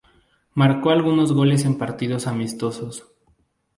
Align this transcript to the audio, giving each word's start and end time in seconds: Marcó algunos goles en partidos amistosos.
Marcó 0.55 0.89
algunos 0.89 1.31
goles 1.31 1.63
en 1.63 1.77
partidos 1.77 2.25
amistosos. 2.25 3.05